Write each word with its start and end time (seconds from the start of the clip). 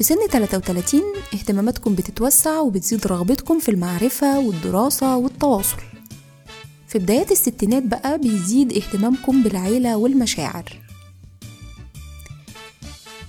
في 0.00 0.04
سن 0.04 0.16
33 0.30 1.00
اهتماماتكم 1.34 1.94
بتتوسع 1.94 2.60
وبتزيد 2.60 3.06
رغبتكم 3.06 3.58
في 3.58 3.68
المعرفة 3.70 4.38
والدراسة 4.38 5.16
والتواصل. 5.16 5.76
في 6.88 6.98
بدايات 6.98 7.32
الستينات 7.32 7.82
بقى 7.82 8.18
بيزيد 8.18 8.72
اهتمامكم 8.72 9.42
بالعيلة 9.42 9.96
والمشاعر. 9.96 10.80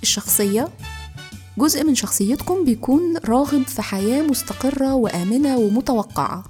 الشخصية 0.02 0.68
جزء 1.58 1.84
من 1.84 1.94
شخصيتكم 1.94 2.64
بيكون 2.64 3.16
راغب 3.24 3.62
في 3.66 3.82
حياة 3.82 4.22
مستقرة 4.22 4.94
وآمنة 4.94 5.56
ومتوقعة. 5.58 6.44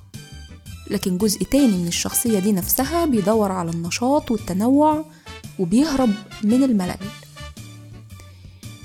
لكن 0.91 1.19
جزء 1.19 1.44
تاني 1.44 1.77
من 1.77 1.88
الشخصية 1.88 2.38
دي 2.38 2.52
نفسها 2.52 3.04
بيدور 3.04 3.52
على 3.52 3.70
النشاط 3.70 4.30
والتنوع 4.30 5.04
وبيهرب 5.58 6.10
من 6.44 6.62
الملل. 6.62 6.97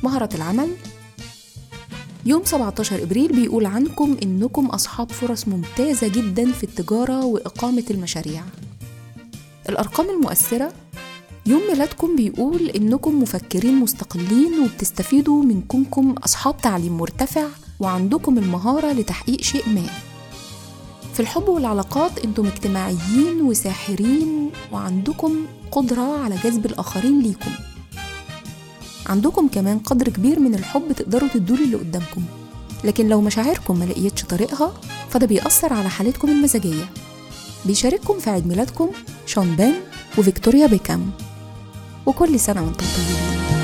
مهرة 0.03 0.29
العمل 0.35 0.69
يوم 2.25 2.43
17 2.45 3.03
إبريل 3.03 3.27
بيقول 3.27 3.65
عنكم 3.65 4.17
إنكم 4.23 4.65
أصحاب 4.65 5.11
فرص 5.11 5.47
ممتازة 5.47 6.07
جدا 6.07 6.51
في 6.51 6.63
التجارة 6.63 7.25
وإقامة 7.25 7.83
المشاريع. 7.91 8.43
الأرقام 9.69 10.09
المؤثرة 10.09 10.73
يوم 11.45 11.61
ميلادكم 11.71 12.15
بيقول 12.15 12.69
إنكم 12.69 13.21
مفكرين 13.21 13.75
مستقلين 13.75 14.59
وبتستفيدوا 14.63 15.43
من 15.43 15.61
كونكم 15.61 16.15
أصحاب 16.23 16.57
تعليم 16.57 16.97
مرتفع 16.97 17.47
وعندكم 17.79 18.37
المهارة 18.37 18.91
لتحقيق 18.93 19.41
شيء 19.41 19.69
ما. 19.69 19.83
في 21.13 21.19
الحب 21.19 21.49
والعلاقات 21.49 22.19
أنتم 22.25 22.45
اجتماعيين 22.45 23.41
وساحرين 23.41 24.49
وعندكم 24.71 25.45
قدرة 25.71 26.23
على 26.23 26.35
جذب 26.43 26.65
الآخرين 26.65 27.19
ليكم. 27.19 27.51
عندكم 29.07 29.47
كمان 29.47 29.79
قدر 29.79 30.09
كبير 30.09 30.39
من 30.39 30.55
الحب 30.55 30.91
تقدروا 30.91 31.29
تدوا 31.33 31.57
اللي 31.57 31.77
قدامكم. 31.77 32.23
لكن 32.83 33.07
لو 33.07 33.21
مشاعركم 33.21 33.79
ما 33.79 33.85
لقيتش 33.85 34.23
طريقها 34.23 34.73
فده 35.09 35.27
بيأثر 35.27 35.73
على 35.73 35.89
حالتكم 35.89 36.29
المزاجية. 36.29 36.89
بيشارككم 37.65 38.19
في 38.19 38.29
عيد 38.29 38.47
ميلادكم 38.47 38.89
شون 39.25 39.55
بين 39.55 39.73
وفيكتوريا 40.17 40.67
بيكام. 40.67 41.11
وكل 42.05 42.39
سنة 42.39 42.63
وأنتم 42.63 42.85
طيبين. 42.85 43.56